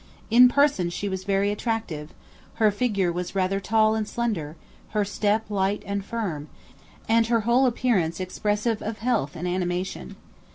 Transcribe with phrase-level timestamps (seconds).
[0.31, 2.11] In person she was very attractive;
[2.55, 4.55] her figure was rather tall and slender,
[4.97, 6.47] her step light and firm,
[7.07, 10.15] and her whole appearance expressive of health and animation.